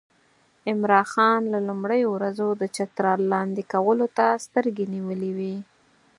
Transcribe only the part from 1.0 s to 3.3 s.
خان له لومړیو ورځو د چترال